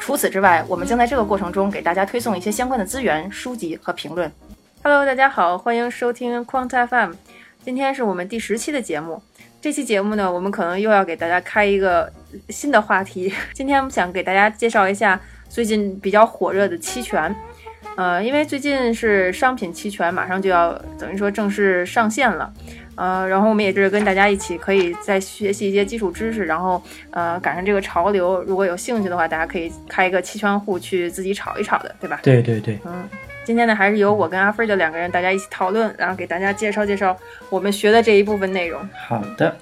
[0.00, 4.30] 除此之外，我们将在这个过程中给大家推送一些相关的资源、书籍和评论。
[4.82, 7.12] Hello，大家好，欢迎收听 Quant FM。
[7.62, 9.22] 今天是我们第十期的节目。
[9.60, 12.10] 这期节目呢，我们可能又要给大家开一个
[12.48, 13.32] 新的话题。
[13.52, 17.34] 今天我们想给大家介绍一下最近比较火热的期权。
[17.96, 22.50] 呃，因为最近是商品期权马上就要等于说正式上线了。
[22.98, 28.42] 呃，然后我们也就是跟大家一起可以再学习一些基础知识，然后呃赶上这个潮流。
[28.42, 32.18] 如果有兴趣的话，大家可以开一个期权户去自己炒一炒的，对吧？
[32.22, 33.08] 对对对，嗯。
[33.44, 37.16] 今天呢，还是由我跟阿飞的两个人，大家一起讨论，然后给大家介绍介绍
[37.48, 38.78] 我们学的这一部分内容。
[39.08, 39.56] 好的，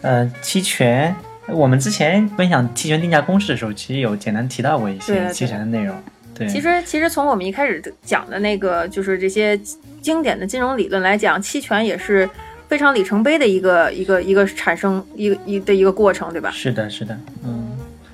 [0.00, 1.14] 呃，期权，
[1.48, 5.94] 我们之前分享期权定价公式的时候，其实有简单提到过一些期权的内容。
[5.94, 6.02] 对，
[6.48, 9.58] 其实其实从我们一开始讲的那个，就是这些
[10.00, 12.28] 经典的金融理论来讲，期权也是
[12.68, 16.50] 非常里程碑的一个一个一个产生一个一的一个过程，对吧？
[16.50, 17.70] 是的，是的，嗯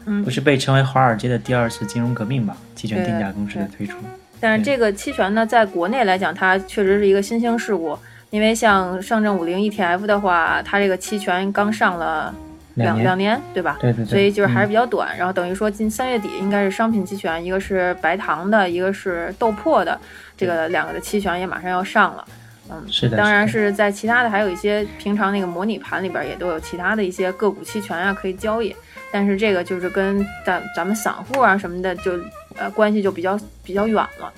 [0.06, 2.56] 嗯，不是被称为华尔街的第二次金融革命吧？
[2.74, 3.96] 期权定价公式的推出。
[4.38, 7.98] 但是这个期权呢，在国内来讲，它确实是一个新兴事物。
[8.30, 12.34] 因为像上证五零 ETF 的话，它这个期权刚上了
[12.76, 13.76] 两两年，对吧？
[13.80, 14.06] 对对对。
[14.06, 15.14] 所以就是还是比较短。
[15.18, 20.00] 然后等于说，近三月底应该是商品期权，一个是白糖的，一个是豆粕的，
[20.36, 22.24] 这个两个的期权也马上要上了。
[22.70, 23.16] 嗯，是的。
[23.16, 28.74] 当然是在其他的还有一些平常那个模拟盘里边也都有其他的一些个股期权啊可以交易。
[29.12, 32.12] 但是这个就是跟咱咱们散户啊什么的就。
[32.58, 34.32] 呃，关系就比较比较远了，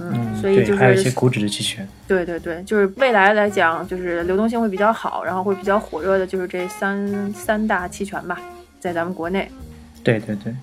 [0.00, 8.40] 嗯，所以就是还有一些股指的期权，对对对，就是未来来讲，就是流动性会比较好，然后会比较火热的，就是这三三大期权吧，
[8.78, 9.50] 在咱们国内。
[10.02, 10.54] 对对对，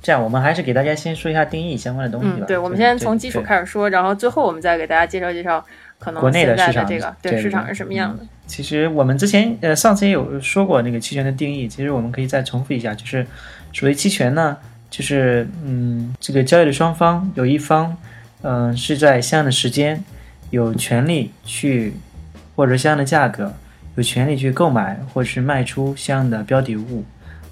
[0.00, 2.46] 这样我们还是给大家先说一下定义相关的东西吧。
[2.46, 5.64] 对，我们先从基础开始说，然后最后我们再给大家介绍介绍
[5.98, 8.24] 可能国内的市场这个对市场是什么样的。
[8.46, 13.26] 其实我们之前呃上次也有说过那个期权的定义，其实我们可以再重复一下，就是
[13.72, 14.56] 所谓期权呢。
[14.90, 17.96] 就是嗯，这个交易的双方有一方，
[18.42, 20.02] 嗯，是在相应的时间
[20.50, 21.92] 有权利去，
[22.56, 23.54] 或者相应的价格
[23.96, 27.04] 有权利去购买或者是卖出相应的标的物，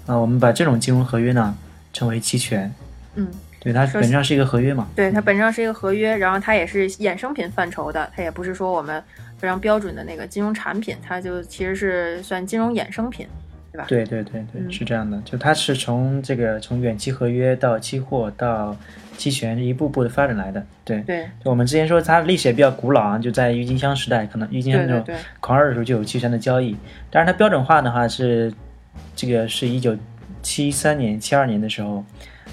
[0.05, 1.55] 啊，我们把这种金融合约呢
[1.93, 2.71] 称为期权。
[3.15, 3.27] 嗯，
[3.59, 4.87] 对，它本质上是一个合约嘛。
[4.95, 9.03] 对，它本质上是一个合约，然后它也是衍生品范畴的，它也不是说我们
[9.37, 13.27] 非常标准的那个金融产品，它就其实是算金融衍生品。
[13.87, 18.75] 对对对对，是这样的，就它是从这个从远期合约到期货到
[19.15, 20.65] 期权一步步的发展来的。
[20.83, 26.75] 对对，就我们之前说它历史也比较古老啊，就在郁金香时代，可能郁金香那种狂热的时候就有期权的交易。
[27.11, 28.51] 但是它标准化的话是
[29.15, 29.95] 这个是一九
[30.41, 32.03] 七三年、七二年的时候，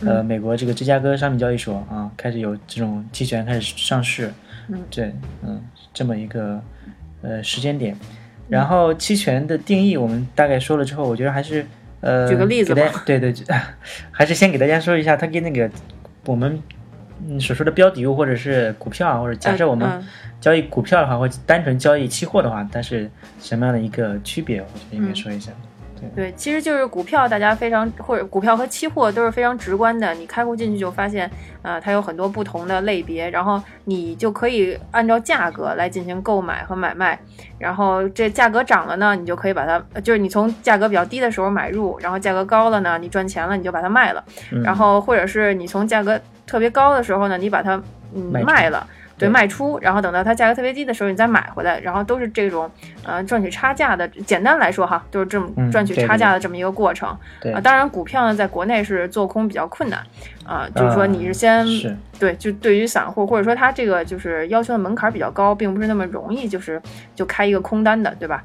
[0.04, 4.30] 呃，美国这个芝加哥商品交易所啊开始有这种期权开始上市。
[4.68, 5.62] 嗯，对，嗯，
[5.94, 6.60] 这么一个
[7.22, 7.96] 呃时间点。
[8.48, 11.66] 然后期权的定义我们大概说了之后，我觉得还是
[12.00, 12.82] 呃，举个例子吧。
[13.04, 13.34] 对对，
[14.12, 15.68] 还是先给大家说一下，它跟那个
[16.26, 16.62] 我们
[17.40, 20.04] 所说的标的物或者是股票啊，或者假设我们
[20.40, 24.60] 交易股票的话，或单纯交易期货的话，它是什么样的一个区别？
[24.60, 25.50] 我觉得应该说一下。
[26.14, 30.12] 对，其实就是股票，大家非常或者股票和期货都是非常直观的。
[30.14, 31.30] 你开户进去就发现，
[31.62, 37.18] 呃，它有很多不同的类别，然后你就可以按照价格来进行购买和买卖。
[37.58, 44.22] 然后这价格涨了呢，你就可以把它，就是你从价格比较低的时候买入，然后价格高了呢，你赚钱了你就把它卖了。
[44.62, 47.80] 然后或者是你从价格特别高的时候呢，你把它
[48.14, 48.86] 嗯卖了。
[49.18, 52.70] 对，卖出，然后等到它价格特别低的时候，你再买回来，然后都是这种，
[53.04, 54.06] 呃，赚取差价的。
[54.08, 57.08] 简单来说哈，就是这么赚取差价的这么一个过程。
[57.54, 60.00] 啊，当然股票呢，在国内是做空比较困难，
[60.44, 61.66] 啊，就是说你是先
[62.18, 66.80] 对，就对于散户或者说他这个就是要求的门槛比较高，并不是那么容易，就是
[67.14, 68.44] 就开一个空单的，对吧？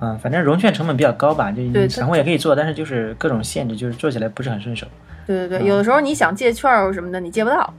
[0.00, 4.86] 嗯，反正融券成本比较高吧，就散户也可以做，但是就是各种限制，就是做起来不是很顺手。
[5.26, 7.74] 对对对，有的时候你想借券儿什么的，你借不到。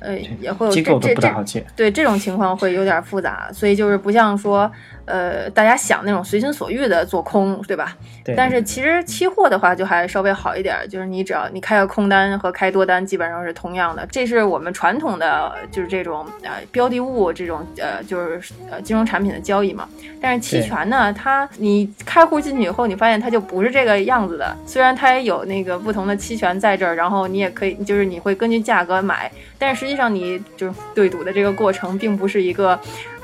[0.00, 4.70] 呃，也会有这这这，对这种情况会有点复杂，所以就是不像说，
[5.08, 7.96] 呃，大家想那种随心所欲的做空，对吧？
[8.24, 8.34] 对。
[8.36, 14.06] 但是其实期货的话就还稍微好一点，就是你只要你开个空单和开多单基本上是同样的。
[14.12, 19.88] 这是我们传统的就是这种呃标的物这种呃就是呃金融产品的交易嘛。
[20.20, 24.54] 但是期权呢，它你开户进去以后，你发现它就不是这个样子的。
[24.66, 32.78] 虽然它也有那个不同的期权在这儿，然后你也可以就是你会根据价格买，但是实际上你就是对赌的这个过程并不是一个。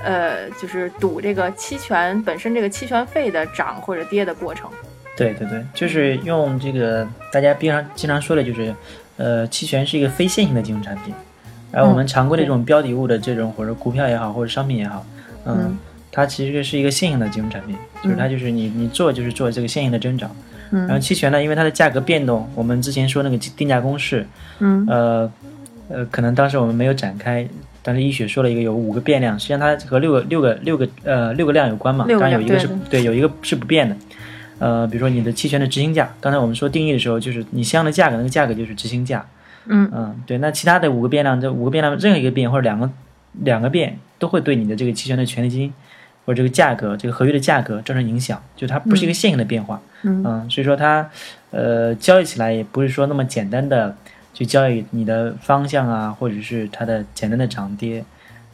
[0.04, 4.70] 呃，就是赌这个期权本身这个期权费的涨或者跌的过程。
[5.16, 8.74] 对对对，就是用这个大家经常经常说的，就是
[9.16, 11.14] 呃，期权是一个非线性的金融产品，
[11.70, 15.06] 而我们常规的这种标的物的这种或者股票也好，或者商品也好，
[15.44, 15.78] 嗯，
[16.10, 20.34] 它其实是一个线性的金融产品，就是它就是你你做就是做这个线性的增长。
[20.72, 20.80] 嗯。
[20.86, 24.26] 然后期权呢，因为它的价格变动，我们之前说那个定价公式，
[24.58, 25.32] 嗯，呃
[25.88, 27.46] 呃，可能当时我们没有展开。
[27.86, 32.06] 但是医学说了一个有五个变量，实际上它和六个六个六个呃六个量有关嘛。
[32.08, 33.94] 当然有一个是对，有一个是不变的。
[34.58, 39.26] 呃，比如说你的期权的执行价，刚才我们说定义的时候，就是你相应的价格，那个价格就是执行价。
[39.66, 40.38] 嗯嗯，对。
[40.38, 42.90] 那其他的五个变量，这五个变量任何一个变或者两个
[43.42, 45.70] 两个变，都会对你的这个期权的权利金
[46.24, 48.42] 或者这个价格，这个合约的价格造成影响。
[48.56, 49.82] 就它不是一个线性的变化。
[50.04, 50.48] 嗯。
[50.48, 51.10] 所以说它
[51.50, 53.94] 呃交易起来也不是说那么简单的
[54.34, 58.04] 去交易你的方向啊，或者是它的简单的涨跌。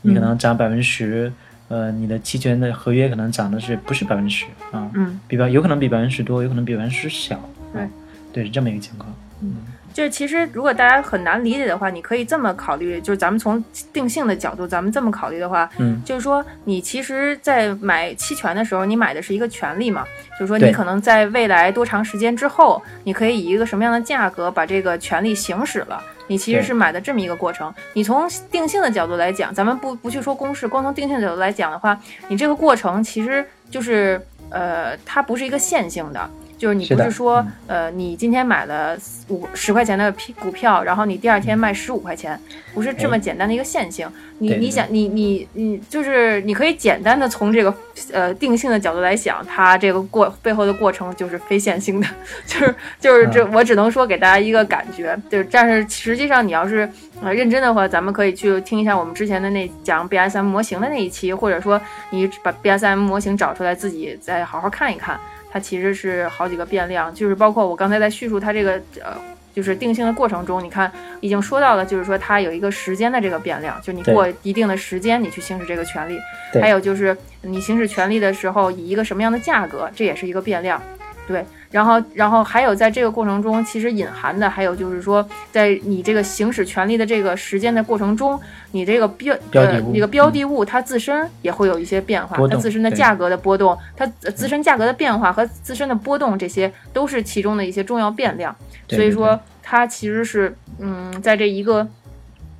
[0.02, 1.30] 你可能涨百分之十，
[1.68, 4.90] 呃，你的期权的合约可能涨的是不是百分之十啊？
[4.94, 7.38] 嗯，比方有可能比百分之十多，有可能比百分之十小。
[7.72, 7.86] 对，
[8.32, 9.12] 对，是这么一个情况。
[9.42, 9.56] 嗯，
[10.00, 13.62] 就是其实如果大家很难理解的话，你可以这么考虑，就是咱们从
[13.92, 20.02] 定性的角度，咱们这么考虑的话，嗯，就是说你其实，在买期权的时候，你买的是一个权利嘛，
[20.38, 26.02] 就是说你可能在未来多长时间之后，你可以以一个什么样的价格把这个权利行使了。
[26.28, 27.70] 你其实是买的这么一个过程。
[27.92, 31.94] 你从定性的角度来讲，咱们不不去说公式，光从定性的角度来讲的话，
[32.26, 34.18] 你这个过程其实就是，
[34.48, 36.30] 呃，它不是一个线性的。
[36.60, 38.94] 就是你不是说，呃，你今天买了
[39.28, 42.38] 五十块钱的股票，然后你第二天卖十五块钱，
[42.74, 44.06] 不是这么简单的一个线性。
[44.40, 47.74] 你你想，你你你就是你可以简单的从这个
[48.12, 52.06] 呃定性的角度来想，它这个过背后的过程就是非线性的，
[52.44, 56.86] 就是就是这我只能说给大家一个感觉，就是但是实际上你要是
[57.22, 61.80] 呃认真的话，咱们可以去听一下我们之前的那讲 BSM 模型的那一期，或者说
[62.10, 65.18] 你把 BSM 模型找出来自己再好好看一看。
[65.50, 69.16] 它其实是好几个变量，就是包括我刚才在叙述它这个呃，
[69.54, 76.18] 就是定性的过程中，你看已经说到了，就是说它有一个时间的这个变量，就你过一定的时间你去行使这个权利，
[76.60, 80.80] 还有就是你行使权利的时候以一个什么样的价格，这也是一个变量，
[81.26, 81.44] 对。
[81.70, 88.38] 然后，然后还有在这个过程中，其实隐含的还有就是说，在你这个行使权利的这个时间的过程中，
[88.72, 98.54] 你这个标呃那个标的物它自身也会有一些变化，它自身的价格的波动，它自身价格的变化和自身的波动，这些都是其中的一些重要变量。
[98.88, 101.86] 所以说，它其实是嗯，在这一个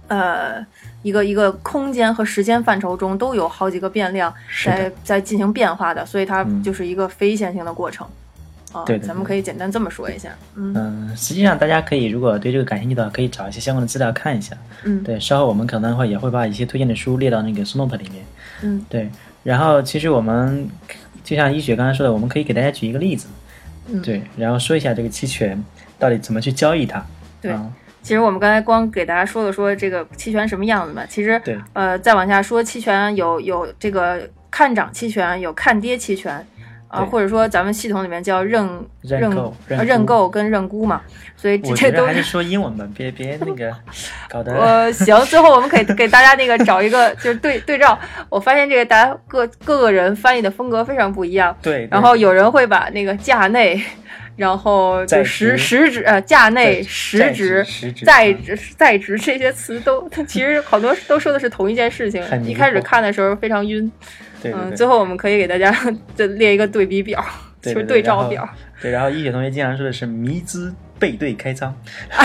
[0.06, 0.64] 呃
[1.02, 4.32] 一个一个空间和时间范畴中，都有好几个变量
[4.64, 8.06] 在在进行变化的，所以它就是一个非线性的过程。
[8.86, 10.30] 对，咱们可以简单这么说一下。
[10.54, 14.56] 嗯，实际上大家可以如果对这个感兴趣的话，可以找一些相关的资料看一下。
[14.84, 18.24] 嗯，对，稍后我们可能会也会把一些推荐的书列到那个 Snoop 里面。
[18.62, 19.10] 嗯，对。
[19.42, 20.68] 然后其实我们
[21.24, 23.26] 就像一雪刚才说的，我们可以给大家举一个例子。
[23.88, 25.60] 嗯，对，然后说一下这个期权
[25.98, 27.04] 到底怎么去交易它。
[27.40, 27.52] 对，
[28.02, 36.46] 其实我们刚才光给大家说了说这个期权什么样子嘛，其实对，呃，再往下说期权有有这个看涨期权，有看跌期权。
[36.90, 38.68] 啊，或者说咱们系统里面叫认
[39.02, 41.00] 认购、认购跟认沽嘛，
[41.36, 43.72] 所以这都还是说英文吧，别别那个
[44.28, 44.52] 搞得。
[44.52, 47.96] 呃，行，最后我们可以给大家那个找一个就是对对照。
[48.28, 51.56] 我发现这个大家各各个人翻译的风格非常不一样。
[51.62, 51.86] 对。
[51.92, 53.80] 然后有人会把那个价内，
[54.40, 57.62] 然后就实实质呃价内实值
[58.06, 62.24] 在值在职这些词都，其实好多都说的是同一件事情。
[62.42, 63.92] 一开始看的时候非常晕。
[64.42, 65.70] 嗯，最后我们可以给大家
[66.16, 67.22] 就列一个对比表，
[67.60, 68.48] 就是对照表。
[68.80, 71.76] 对，然后一雪同学经常说的是迷之背对开仓。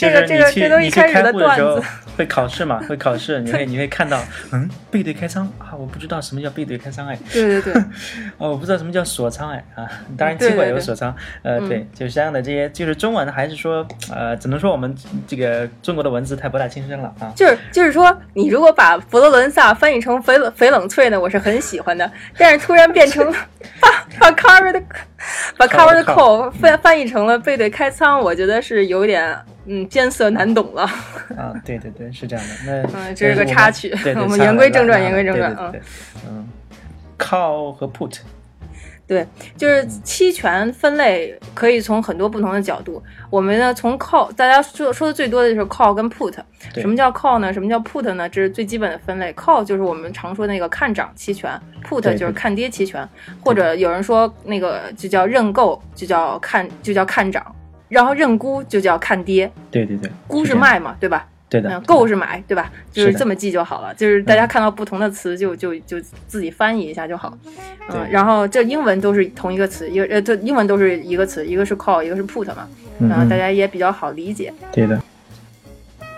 [0.00, 1.82] 这个这个这都一开始的段子。
[2.16, 2.82] 会考试嘛？
[2.86, 7.18] 会考试，你会你会看到，嗯，背对开仓啊，我不知道什么叫背对开仓哎。
[7.32, 7.82] 对对对。
[8.36, 9.88] 哦，我不知道什么叫锁仓哎啊，
[10.18, 14.94] 当然期货也有锁仓，呃，对，就是这样的这些，就是中文还是说，呃，只能说我们
[15.26, 17.32] 这个中国的文字太博大精深了啊。
[17.34, 23.32] 就是就是说，你如果把佛罗伦萨翻译成翡冷翡冷翠呢，我是很喜欢的，但是突然变成
[23.80, 23.88] 把
[24.18, 24.82] 把 covered
[25.60, 29.36] 把 covered call 翻翻译成了背对开仓，我觉得是有点。
[29.66, 30.82] 嗯艰涩难懂了。
[31.36, 32.54] 啊，对对对，是这样的。
[32.66, 33.94] 那 嗯，这是个插曲。
[34.16, 35.70] 我们言归正传，言归正传啊。
[36.26, 36.48] 嗯
[37.18, 38.16] ，call 和 put。
[39.10, 39.26] 对，
[39.56, 43.02] 就是期权分类可以从很多不同的角度。
[43.28, 46.32] 我们呢，从 call，大家说说的最多的就是 call 跟 put。
[46.76, 47.52] 什么叫 call 呢？
[47.52, 48.28] 什么叫 put 呢？
[48.28, 49.32] 这是最基本的分类。
[49.32, 53.04] call 就是我们常说的那个看涨期权，put 就是看跌期权，
[53.40, 57.44] 或者有人说那个就叫认购，就叫看就叫看涨，
[57.88, 59.50] 然后认沽就叫看跌。
[59.72, 61.26] 对对对，沽是卖嘛，对吧？
[61.50, 62.70] 对的，购是买，对吧？
[62.92, 63.92] 就是这么记就好了。
[63.94, 67.36] 就是大家看到不同的词，就就就自己翻译一下就好。
[67.88, 72.68] 嗯，然后这英文都是同一个词，一个呃，这英文都是一个词，一个是 call，一个是 put 嘛。
[73.00, 74.52] 然后大家也比较好理解。
[74.70, 75.00] 对的。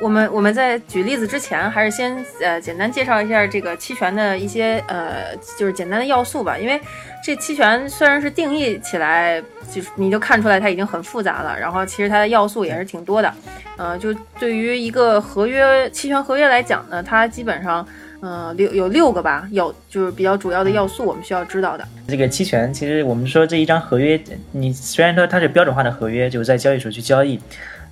[0.02, 6.58] 我们我们在举例子之前，还是先呃简单介绍一下这个期权的一些呃就是简单的要素吧。
[6.58, 6.80] 因为
[7.22, 9.40] 这期权虽然是定义起来，
[9.70, 13.32] 就是你就看出来它已经很复杂了，然后其实它的要素也是挺多的。
[13.76, 17.86] 呃，就对于一个合约期权合约来讲呢，它基本上
[18.20, 21.86] 呃六有六个吧，有就是比较主要的要素，我们需要知道的。
[22.08, 27.40] 这个期权其实我们说这一张合约，你虽然说它是标准化的合约，就是在交易所去交易。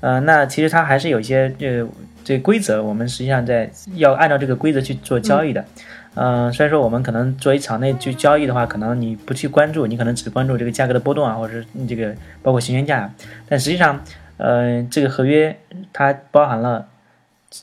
[0.00, 1.86] 呃，那其实它还是有一些这
[2.24, 5.64] 这规则，我们实际上在要按照这个规则去做交易的。
[6.14, 13.12] 嗯，虽然说我们可能作为场内去交易的话，可能你不去关注，你可能只关注这个价格的波动啊，或者是这个包括行权价，
[13.48, 14.02] 但实际上，
[14.38, 15.56] 呃，这个合约
[15.92, 16.86] 它包含了，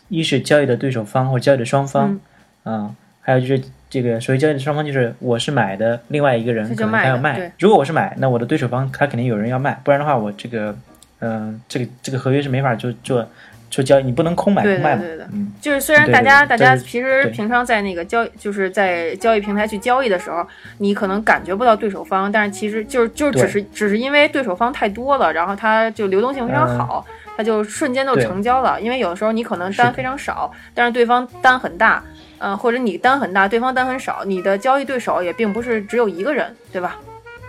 [0.08, 2.20] 一是交易的对手方或者交易的双方，
[2.63, 7.51] 啊，还有就是这个所谓交易的双方就是我是买的，另外一个人可能他要卖。
[7.60, 10.75] 如果我是买，那我的对手方他肯定有人要卖，不然的话我这个。
[11.19, 13.25] 嗯，这个这个合约是没法就就
[13.69, 15.01] 就交易，你不能空买空卖嘛。
[15.01, 20.45] 对对对，嗯，就是虽然大家大家平时平常在那个交就是在交易平台去交易的时候，
[20.77, 27.05] 你可能感觉不到对手方，但是其实就是就只是只是因为对手方太多了，然后它就流动性非常好，
[27.36, 28.79] 它就瞬间就成交了。
[28.79, 32.01] 因为有的时候你可能单非常少，但是对方单很大，
[32.38, 36.97] 嗯，或者你单很大，对方单很少，你的交易对手也并不是只有一个人，对吧？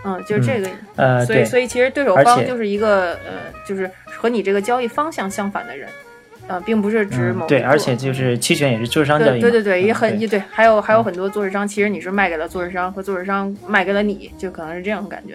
[0.04, 5.88] 嗯，就是这个，呃，所以所以其实对手方就是一个呃，就是和你这个交易方向相反的人，
[6.46, 15.34] 呃，并不是指某对，而且就是期权也是做市商交易，对对对，也很也对，还有还有很多做市商，其实你是卖给了做市商，和做市商卖给了你，就可能是这样的感觉。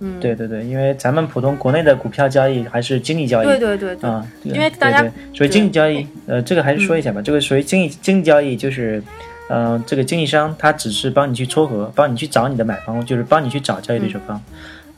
[0.00, 9.02] 嗯，对对对，因为咱们普通国内的股票交易还是经济交易，对对对对，啊，因为大家所以经济交易，呃，这个还是说一下吧，这个属于经济经济交易就是。
[9.48, 14.40] 嗯，这个经纪商他只是帮你去撮合，帮你去找你的买方，就是帮你去找交易对手方。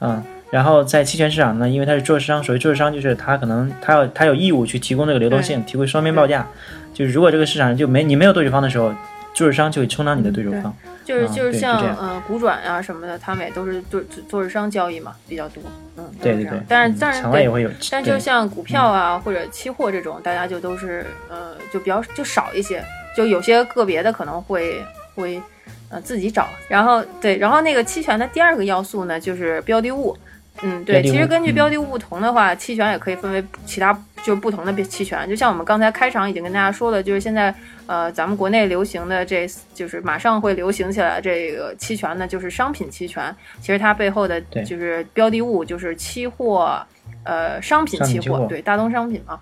[0.01, 6.47] 嗯，然后在期权市场呢，因为他是做市商，所谓做市商就是他可能他要他有义务去提供这个流动性，提供双边报价。
[6.93, 8.93] 就是如果这个市场上就没你没有对手方的时候，
[9.35, 10.73] 做市商就会充当你的对手方。
[11.05, 15.63] 就是就是像呃股转啊什么的，他们也都是做做市商交易嘛比较多。
[15.97, 16.61] 嗯，对对对。
[16.69, 22.83] 但是但是场外也会有，但就像股票啊或者期货这种，大家就都是呃就比较就少一些。
[23.17, 24.83] 就有些个别的可能会
[25.15, 25.41] 会
[25.89, 30.17] 呃自己找，然后对，然后那个期权的第二个要素呢就是标的物，
[30.63, 33.93] 嗯对，其实根据标的物不同的话，期权也可以分为其他
[34.23, 37.55] 就是不同的期权，就像我们刚才开场已经跟大家说了，就是现在
[37.87, 46.81] 呃咱们国内流行的这就是马上会流行起来这个期权呢，就是商品期权，其实它背后的就是标的物就是期货，
[47.25, 49.39] 呃商品期货，对大宗商品嘛。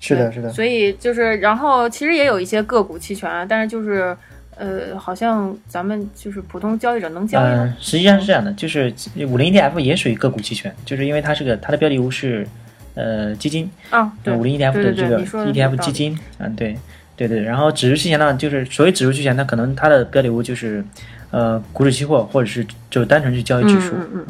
[0.00, 4.16] 是的，是的，所以就是，然后其实也有一些个股期权，但是就是，
[4.56, 7.74] 呃，好像咱们就是普通交易者能交易吗？
[7.80, 8.92] 实际上是这样的，就是
[9.28, 12.46] 五零 ETF 也属于个股期权，就是因为它是个它的标的物是
[12.94, 16.78] 呃基金啊，对，五零 ETF 的这个 ETF 基金，嗯，对，
[17.16, 20.84] 对对，然后指数期权呢，就是所谓指数期权，它可能它的标的物就是
[21.30, 24.24] 呃股指期货，或者是就单纯去交易指数，嗯嗯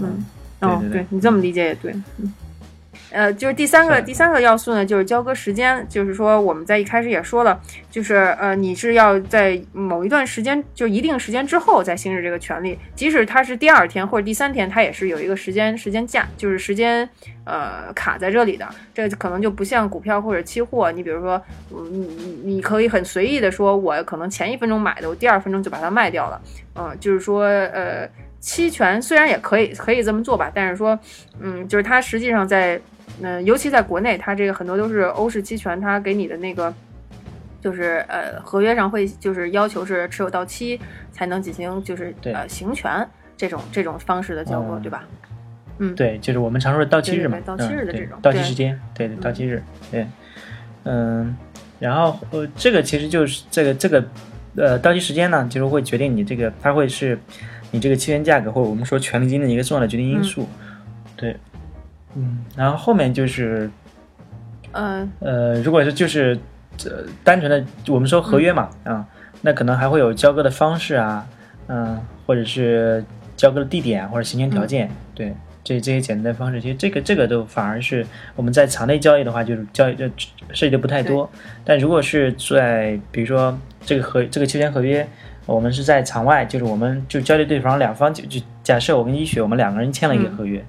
[0.61, 2.33] 嗯，哦，对你这么理解也对，嗯。
[3.11, 5.87] 呃，就是第三个第三个要素呢，就是交割时间。
[5.89, 7.59] 就是说，我们在一开始也说了，
[7.91, 17.09] 就是呃，你是要在某一段时间，就一定时间之后再行使这个权利，即使它是第二天或者第三天，它也是有一个时间时间价，就是时间
[17.45, 18.69] 呃卡在这里的。
[18.93, 26.41] 这可能就不像股票或者期货，你比如说，你你你可以很随意的说，我可能前一分钟买的，我第二分钟就把它卖掉了。
[26.75, 30.99] 嗯，就是说，呃，期权虽然也可以可以这么做吧，但是说，
[31.41, 32.81] 嗯，就是它实际上在
[33.21, 36.73] 嗯，尤其在国内，它这个很多都是欧式期权，它给你的那个
[37.61, 40.79] 就是呃合约上会就是要求是持有到期
[41.11, 43.05] 才能进行就是呃行权
[43.37, 45.05] 这种这种方式的交割，对吧？
[45.79, 50.07] 嗯，对，就是我们常说的到期日嘛，到期日的这种到期时间，对对，到期日，对，
[50.85, 51.37] 嗯，
[51.81, 54.05] 然后呃这个其实就是这个这个
[54.57, 57.19] 呃到期时间呢，就是会决定你这个它会是
[57.73, 60.49] 你这个期权价格或者我们说权利金的一个重要的决定因素，
[61.17, 61.37] 对。
[62.21, 63.71] 嗯，然后后面就是，
[64.73, 66.37] 嗯呃，如果是就是
[66.85, 69.07] 呃单纯的我们说合约嘛，啊、
[69.43, 71.25] 那可能还会有交割的方式啊，
[71.69, 71.97] 嗯、
[72.27, 73.05] 或者是
[73.37, 75.33] 交割的地点啊或者行权条件，对，
[75.63, 80.05] 这这些简单的方式，其实这个这个都反而是我们在场内交易的话，就是交易就
[80.53, 81.31] 涉及的不太多。
[81.65, 85.07] 但如果是在比如说这个合这个期权合约，
[85.47, 90.65] 我们是在场外，就是我们就交易对方两方就就假设我跟一雪我们两个人签了一个合约，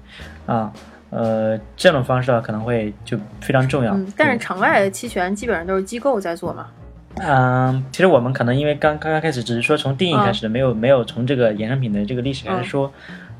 [0.46, 0.72] 啊。
[1.10, 3.94] 呃，这种方式啊，可能会就非常重要。
[3.94, 6.68] 嗯，但是场外的期权基本上都是机构在做嘛。
[7.16, 12.90] 嗯，其实我们可能因为刚刚刚开始只是说从定义开始的，没有没有从这个衍生品的这个历史开始说，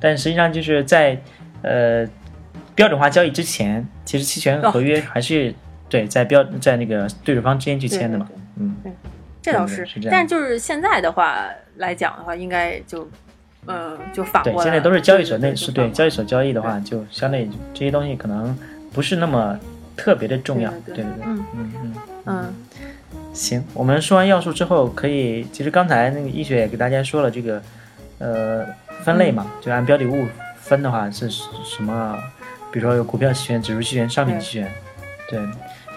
[0.01, 1.17] 但实际上就是在
[1.63, 2.05] 呃
[2.75, 5.55] 标准化交易之前，其实期权合约还是、
[5.89, 8.95] 对在标在那个对手方之间去签的嘛，对对嗯，
[9.41, 9.87] 这倒是。
[9.87, 11.47] 这样但就是现在的话
[11.77, 13.09] 来讲的话，应该就，
[13.67, 14.71] 嗯，就反对，过来对。
[14.71, 18.57] 现在都是交易所对那是对交易所交易的话，就相对这些东西可能
[18.93, 19.59] 不是那么
[19.97, 21.95] 特别的重要，对对对对对，嗯嗯嗯。
[22.27, 22.55] 嗯
[23.33, 27.63] 行，我们说完要素之后，可以其实刚才那个医学也给大家说了这个
[28.19, 28.67] 呃
[29.05, 30.27] 分类嘛，就按标的物
[30.57, 32.19] 分的话是什么？
[32.73, 34.73] 比如说有股票期权、指数期权、商品期权，
[35.29, 35.39] 对。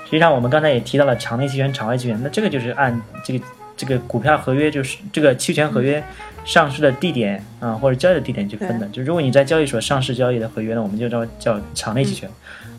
[0.05, 6.03] 实际上我们刚才也提到了场内期权、场外期权，那这个就是按这个这个股票合约就是这个期权合约
[6.45, 8.87] 上市的地点啊、或者交易的地点去分的。
[8.89, 12.29] 就如果你在交易所上市交易的合约呢，我们就叫叫场内期权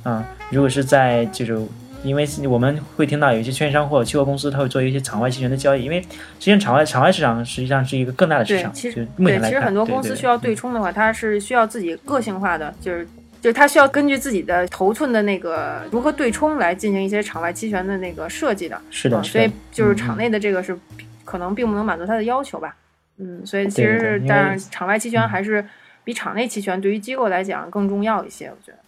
[0.02, 1.58] 啊、如果是在就是
[2.02, 6.08] 因为我们会听到有一些券商或者期货公司，它会做一些场外期权的交易，因为实
[6.40, 13.08] 际上场外场外市场实际上是一个更大的市场，，对其实就目，前来看，其实很多公司需要对冲的话，它是需要自己个性化的，就是
[13.40, 18.78] 就是它需要根据自己的头寸的那个如何对冲来进行一些场外期权的那个设计的。
[18.90, 20.78] 是的，嗯所以，就是嗯场内的这个是
[21.24, 22.76] 可能并不能满足它的要求吧。
[23.18, 25.64] 嗯，所以其实当然场外期权嗯还是
[26.02, 28.78] 比场内期权对于机构来讲更重要一些，我觉得。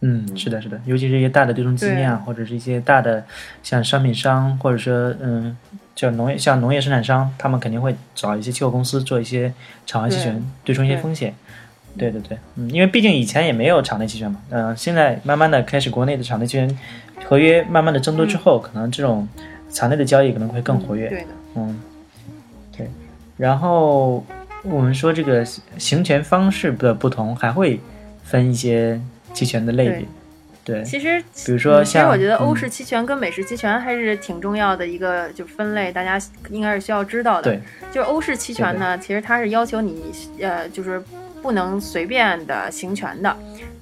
[0.00, 3.24] 嗯，是的，是的，尤其是一些大的对冲基金啊，或者是一些大的
[3.64, 5.56] 像商品商，或者说嗯，
[5.96, 9.52] 叫农业像农业生产商，他们肯定会找一些期货公司做一些
[9.86, 11.34] 场外期权对冲一些风险。
[11.96, 16.78] 对对对，嗯，因为毕竟以前也没有场内期权嘛，嗯、现在慢慢的开始国内的场内期权
[17.24, 19.26] 合约慢慢的增多之后，可能这种
[19.70, 21.08] 场内的交易可能会更活跃。
[21.08, 21.26] 对的，
[21.56, 21.97] 嗯，对。
[23.38, 24.22] 然后
[24.62, 25.42] 我们说这个
[25.78, 27.80] 行权方式的不同，还会
[28.24, 29.00] 分一些
[29.32, 30.04] 期权的类别。
[30.64, 37.50] 对，其实比如说像其实我觉得欧嗯式期权跟美式期权还是挺重要的一个就分类，大家应该是需要知道的。
[37.50, 37.60] 对，
[37.90, 41.02] 就是欧式期权呢，其实它是要求你呃，就是
[41.40, 43.34] 不能随便的行权的，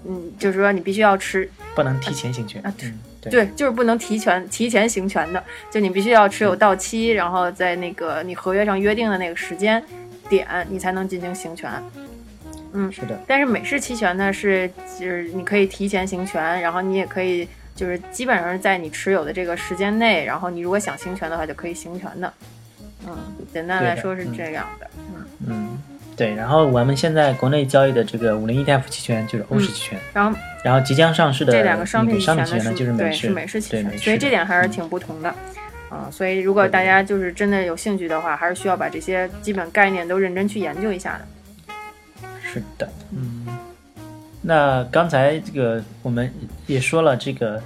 [0.07, 2.63] 嗯，就是说你必须要持不能提前行权。
[2.63, 2.93] 啊嗯，
[3.31, 3.47] 对。
[3.57, 9.83] 就是不能提前提前行权的，就你必须要持有到期，然后在那个你合约上约定的那个时间
[10.29, 11.71] 点，你才能进行行权。
[12.73, 14.69] 嗯是的，但是美式期权呢是
[15.01, 22.31] 就是你可以提前行权，然后你也可以就是基本上是在你持有的这个时间内，然后你如果想行权的话就可以行权的。
[23.07, 23.17] 嗯，
[23.53, 24.91] 简单来说是嗯这样的。
[25.15, 25.79] 嗯嗯，
[26.17, 26.35] 对。
[26.35, 30.37] 然后我们现在国内交易的这个五零 ETF 期权就是欧式期权，然后
[30.67, 35.33] 然后即将上市的这两个商品那个商品呢就是美对式，是美式期对美权，所以这点还是挺不同的。
[35.93, 42.25] 嗯，所以如果大家就是真的有兴趣的话，还是需要把这些基本概念都认真去研究一下的。
[42.43, 43.47] 是的，嗯。
[44.43, 46.29] 那刚才这个我们
[46.67, 47.63] 也说了，这个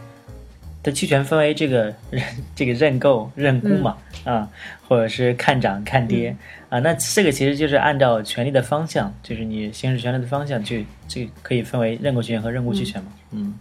[0.82, 4.48] 的期权分为这个认这个认购、认沽嘛，啊，
[4.88, 6.34] 或者是看涨、看跌、
[6.68, 6.78] 啊。
[6.78, 13.12] 那这个其实就是按照权利的方向，就是你行使权利的方向去，这个可以分为认购期权和认沽期权嘛。
[13.32, 13.54] 嗯，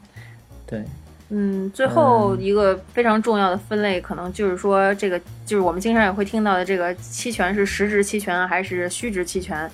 [0.66, 0.84] 对，
[1.30, 9.70] 嗯，最后一个非常重要的分类，可能就是说，这个就是我们经常也会听到的，这个期权是实质期权还是虚值期权，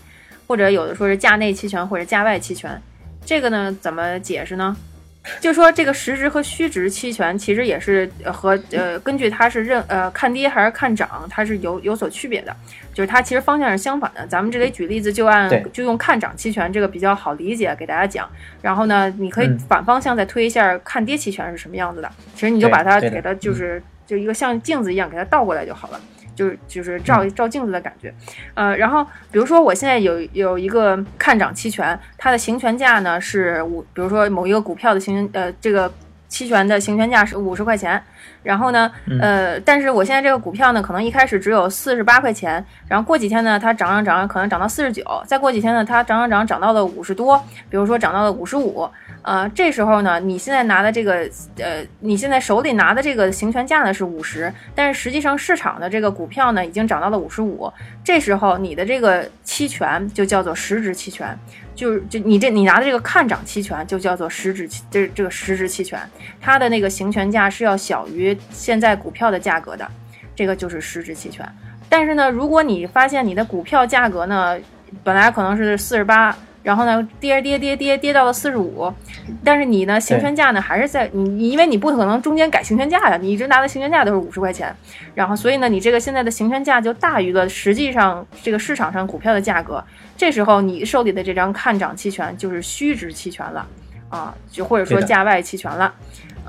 [0.48, 2.82] 或者有的说是价内期权或者价外期权。
[3.24, 4.76] 这个呢，怎么解释呢？
[5.40, 12.56] 就说这个实值和虚值期权其实也是呃和呃根据它是认呃看跌还是看涨，它是有有所区别的，
[12.94, 14.26] 就是它其实方向是相反的。
[14.28, 18.30] 咱们这里举例子就按就用看涨期权这个比较好理解给大家讲，
[18.62, 22.12] 然后呢，你可以嗯反方向再推一下看跌期权是什么样子的。
[22.34, 26.00] 其实你就把它给它就是就一个像镜子一样给它倒过来就好了。
[26.36, 28.14] 就是就是照嗯照镜子的感觉，
[28.54, 35.92] 呃，然后比如说我现在有有一个看涨期权，它的行权价呢是五，比如说某一个股票的行呃这个
[36.28, 38.02] 期权的行权价是五十块钱，
[38.44, 39.20] 然后呢，嗯。
[39.20, 48.88] 呃，但是我现在这个股票呢，可能一开始只有四十八块钱，然后过几天呢，它涨涨涨，可能涨到四十九，再过几天呢，它涨涨涨涨到了五十多，比如说涨到了五十五，
[49.24, 57.72] 呃，这时候呢，你现在拿的这个，呃，你现在手里拿的这个行权价呢是五十，但是实际上市场的这个股票呢已经涨到了五十五，
[58.04, 61.36] 这时候你的这个期权就叫做实值期权，
[61.74, 66.00] 就是就你这你拿的这个看涨期权就叫做实质期，这这个实质期权，
[66.40, 68.15] 它的那个行权价是要小于
[68.52, 69.88] 现在股票的价格的，
[70.36, 71.48] 这个就是实质期权。
[71.90, 74.58] 但是呢，如果你发现你的股票价格呢，
[75.04, 76.36] 本来可能是四十八。
[76.66, 78.92] 然后呢，跌跌跌跌跌到了四十五，
[79.44, 84.76] 但是你呢，行权价呢还是在你，因为你不可能中间改行权价呀，你一直拿的行权价都是五十块钱，
[85.14, 89.84] 然后所以呢，你这个现在的行权价就大于了实际上这个市场上股票的价格，
[90.18, 93.68] 这时候你手里的这张看涨期权就是虚值期权了，
[94.10, 95.94] 啊，就或者说价外期权了，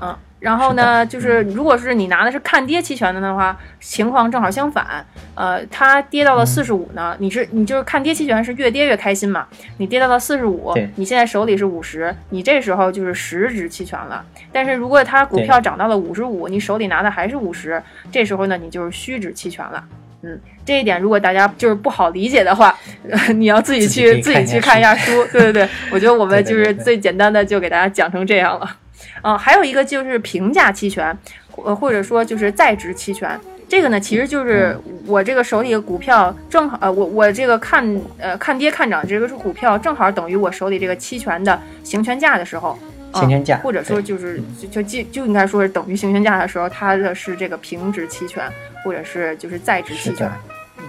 [0.01, 0.17] 嗯。
[0.47, 5.05] 然后呢，就是如果是你拿的是看跌期权的的话，情况正好相反。
[5.35, 9.45] 呃，它跌到了四十五呢，你是你就是看跌期权是越跌越开心嘛？
[9.75, 14.23] 你跌到了四十五，你现在手里是五十，你这时候就是实值期权了。
[14.49, 19.83] 但是如果它股票涨到了五十五，你手里拿的还是五十，这时候呢，你就是虚值期权了。
[20.21, 22.73] 嗯，这一点如果大家就是不好理解的话，
[23.35, 25.25] 你要自己去自己去看一下书。
[25.25, 28.77] 对对对，我觉得我们 就是最简单的就给大家讲成这样了。
[29.21, 31.17] 嗯，还有一个就是平价期权，
[31.63, 33.39] 呃，或者说就是在职期权。
[33.69, 42.79] 这个呢，其实就是我这个手里的股票正好，呃，我我这个看呃看跌看涨，这个是股票正好等于我手里这个期权的行权价的时候，
[43.11, 48.49] 行权价，或者说就是就就就应该说是等于行权价的时候，它的是这个平值期权，
[48.85, 50.31] 或者是就是在职期权。
[50.77, 50.83] 嗯，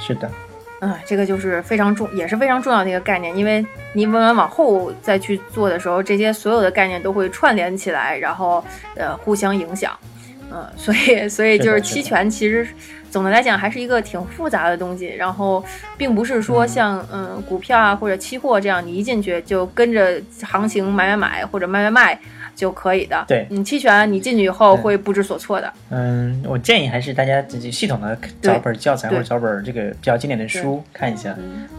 [0.00, 0.30] 是的。
[0.80, 8.64] 嗯，这个就是非常重，也是非常重要的一个概念，因为你慢慢往后再去做的时候，这些所有的概念都会串联起来，然后
[8.94, 9.98] 呃互相影响，
[10.52, 12.66] 嗯，所以所以就是期权其实
[13.10, 15.64] 总的来讲还是一个挺复杂的东西，然后
[15.96, 22.20] 并不是说像嗯股票啊或者期货这样，你一进去就跟着行情买买买或者卖卖卖。
[22.58, 23.24] 就可以的。
[23.28, 25.72] 对，你期权你进去以后会不知所措的。
[25.90, 31.32] 嗯，我建议还是大家自己系统的找本教材或者找本这个比较经典的书看一下，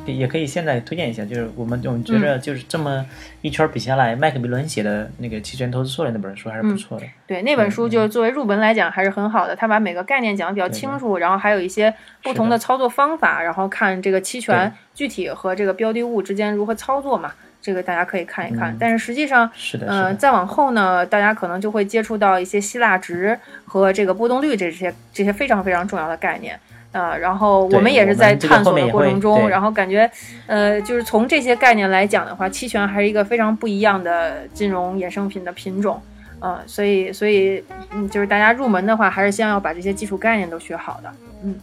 [0.06, 1.26] 也可以现在推荐一下。
[1.26, 3.06] 就是我们我们觉得就是这么
[3.42, 7.06] 一圈比下来，麦克米伦写的那个《期权投资策略》那本书还是不错的。
[7.28, 17.34] 对，那本书就是作为入门来讲还是很好的，他把每个概念讲的比较清楚，然后还有一些不同的操作方法，然后看这个期权具体和这个标的物之间如何操作嘛。
[17.62, 19.50] 这个大家可以看一看，但是实际上，
[19.86, 26.58] 嗯，再往后呢，大家可能就会接触到一些希腊值和这个波动率这些这些非常非常重要的概念，
[26.94, 30.10] 啊，然后我们也是在探索的过程中，然后感觉，
[30.48, 36.02] 呃，就是从这些概念来讲的话，期权还是一个非常不一样的金融衍生品的品种，
[36.40, 41.12] 呃，所以所以嗯，就是大家入门的话，还是先要把这些基础概念都学好的，
[41.44, 41.56] 嗯。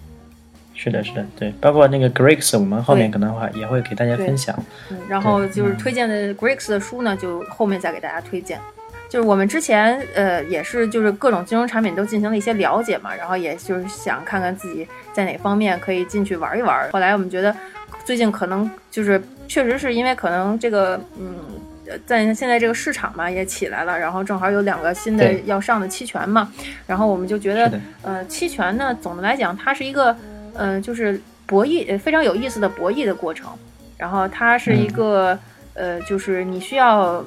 [0.77, 4.55] 是的，是的，对，包括那个 Greeks，我们后面可能话也会给大家分享。
[4.91, 8.61] 嗯，然后就是推荐的 Greeks 的书呢，就后面再给大家推荐。
[9.09, 16.91] 就是我们之前呃也是就是各种金融产品都进行了一些了解嘛，然后也就是想看看自己在哪方面可以进去玩一玩。
[16.91, 17.57] 后来我们觉得
[18.05, 21.37] 最近可能就是确实是因为可能这个嗯
[22.05, 26.53] 在现在这个市场嘛也起来了，然后正好有两个新的要上的期权嘛，
[26.87, 30.15] 然后我们就觉得呃期权呢总的来讲它是一个。
[30.59, 33.51] 嗯，就是博弈，非常有意思的博弈的过程。
[33.99, 35.38] 然后它是一个，
[35.73, 37.25] 呃，就是你需要，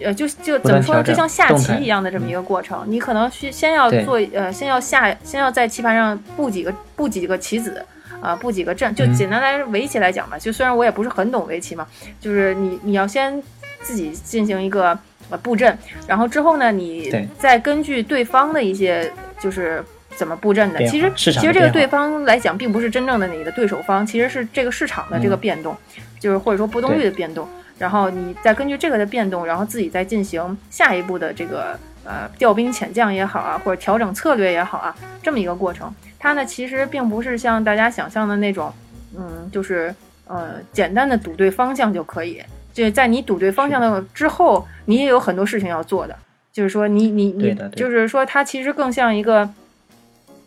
[0.00, 2.82] 呃，就就怎么说，就像下棋一样的这么一个过程。
[2.86, 7.84] 你可能需先要做，呃，先要下，先要在棋盘上布几个布几个棋子，
[8.22, 8.94] 啊，布几个阵。
[8.94, 11.86] 就简单来围棋来讲吧，就虽然我也不是很懂围棋嘛，
[12.18, 13.42] 就是你你要先
[13.82, 19.84] 自己进行一个呃布阵，然后之后呢，你再根据对方的一些就是。
[20.20, 20.84] 怎么布阵的？
[20.86, 25.74] 其实其实这个对方来讲，并不是真正的你的对手方，其实是这个市场的这个变动，
[26.18, 27.48] 就是或者说波动率的变动。
[27.78, 35.90] 然后你再根据这个的变动，然后自己再进行下一步的这个呃调兵遣将也好啊，或者调整策略也好啊，这么一个过程。
[36.18, 38.70] 它呢，其实并不是像大家想象的那种，
[39.16, 39.94] 嗯，就是
[40.26, 42.42] 呃简单的赌对方向就可以。
[42.74, 46.14] 就在你赌对方向的之后，你也有很多事情要做的。
[46.52, 49.48] 就是说，你你你，就是说，它其实更像一个。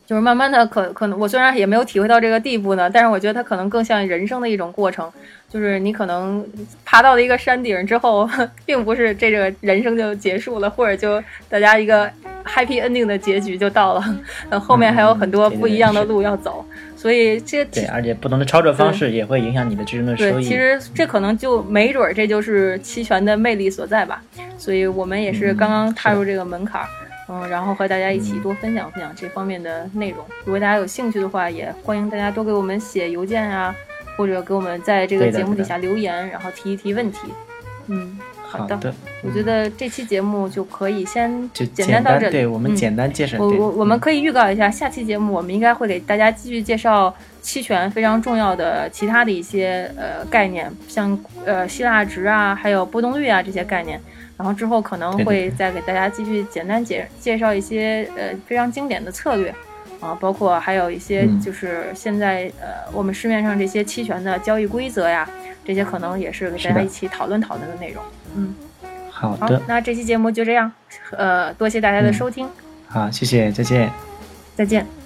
[0.05, 5.09] 就是慢慢的，可可能我虽然也没有体会到这个地步呢，但是我觉得它可能更像人生的一种过程。
[5.49, 6.43] 就是你可能
[6.83, 8.27] 爬到了一个山顶之后，
[8.65, 12.09] 并不是这个人生就结束了，或者就大家一个
[12.43, 14.59] happy ending 的结局就到了。
[14.59, 16.65] 后面还有很多不一样的路要走，
[16.97, 20.43] 所以这对，而且不同的操作方式也会影响你的最终的收益。
[20.43, 24.23] 其实这可能就没准儿，这就是期权的魅力所在吧。
[24.57, 26.87] 所以我们也是刚刚踏入这个门槛儿。
[27.29, 30.19] 嗯，然后和大家一起多分享分享这方面的内容。
[30.45, 33.73] 如果大家有兴趣的话，也欢迎大家多给我们写邮件啊，
[34.17, 37.19] 或者给我们在这个节目底下留言，然后提一提问题。
[37.88, 42.31] 嗯，好的，的，我觉得这期节目就可以先就简单到这里。
[42.31, 43.38] 对我们嗯简单介绍。
[43.38, 54.01] 对我我我们嗯可以预告一下，下期节目我们应该会给大家继续介绍期权非常重要的其他的一些呃概念，像呃希腊值啊，还有波动率啊这些概念。
[54.36, 59.53] 然后之后可能会再给大家继续简单介介绍一些呃非常经典的策略
[59.99, 65.29] 啊，包括还有一些嗯就是现在呃我们市面上这些期权的交易规则呀，
[65.63, 68.03] 这些可能也是给大家一起讨论讨论的内容。
[68.36, 68.56] 嗯，
[69.12, 70.69] 好好的，，那这期节目就这样，
[71.12, 72.49] 呃，多谢大家的嗯收听，
[72.88, 73.89] 好，谢谢，再见。
[74.56, 75.02] 再见。